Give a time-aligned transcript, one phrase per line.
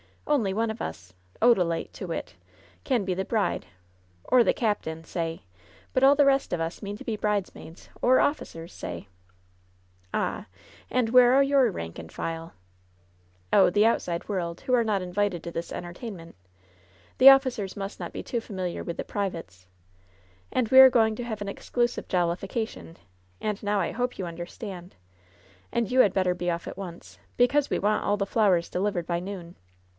[0.25, 1.13] Only one of us—
[1.43, 2.35] Odalite, to wit—
[2.85, 3.67] can be the bride,
[4.23, 5.43] or the captain, say,
[5.93, 9.09] but all the rest of us mean to be bridesmaids or officers, say!"
[10.13, 10.47] "Ah!
[10.89, 12.53] And where are your rank and file?"
[13.53, 16.35] "Oh, the outside world, who are not invited to this entertainment
[17.17, 19.67] The officers must not be to familiar with 80 LOVE'S BITTEREST CUP the privates.
[20.53, 22.97] And we are going to have an exclusive jollification*
[23.41, 24.95] And now I hope you understand.
[25.71, 29.05] And you had better be off at once, because we want all the flowers delivered
[29.05, 29.55] by noon.